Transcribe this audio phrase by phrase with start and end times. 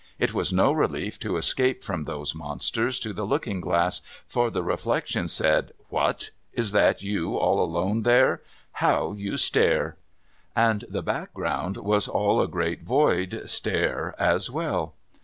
[0.17, 4.63] It was no rehef to escape from those monsters to the looking glass, for the
[4.63, 6.31] reflection said,' What?
[6.53, 8.41] Is that you all alone there?
[8.71, 9.97] How you stare!'
[10.65, 14.95] And the background was all a great void stare as well.